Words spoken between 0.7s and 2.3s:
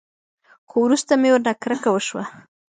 وروسته مې ورنه کرکه وسوه.